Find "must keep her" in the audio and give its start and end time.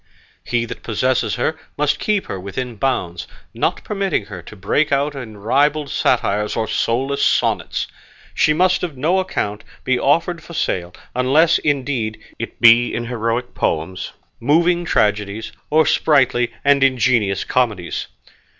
1.77-2.39